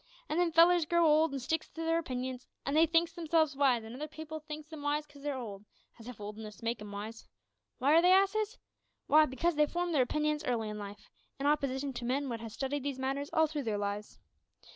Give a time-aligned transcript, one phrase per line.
[0.27, 3.83] An' them fellers grow old, an' sticks to their opinions; an' they think themselves wise,
[3.83, 5.63] an' other people thinks 'em wise 'cause they're old,
[5.99, 7.27] as if oldness made 'em wise!
[7.79, 8.57] W'y are they asses?
[9.07, 12.51] W'y, because they formed their opinions early in life, in opposition to men wot has
[12.51, 14.17] studied these matters all through their lives.